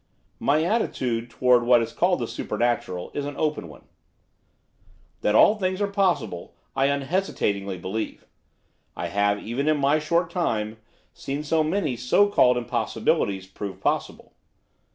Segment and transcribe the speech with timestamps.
[0.39, 3.83] My attitude towards what is called the supernatural is an open one.
[5.21, 8.25] That all things are possible I unhesitatingly believe,
[8.95, 10.77] I have, even in my short time,
[11.13, 14.33] seen so many so called impossibilities proved possible.